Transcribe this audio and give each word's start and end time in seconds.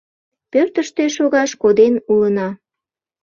Пӧртыштӧ 0.51 1.03
шогаш 1.15 1.51
коден 1.61 1.95
улына. 2.11 2.47